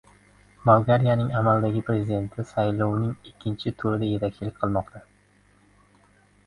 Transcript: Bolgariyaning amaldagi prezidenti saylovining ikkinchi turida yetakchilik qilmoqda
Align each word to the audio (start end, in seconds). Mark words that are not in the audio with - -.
Bolgariyaning 0.69 1.29
amaldagi 1.41 1.83
prezidenti 1.89 2.47
saylovining 2.53 3.29
ikkinchi 3.33 3.75
turida 3.83 4.11
yetakchilik 4.15 4.61
qilmoqda 4.65 5.05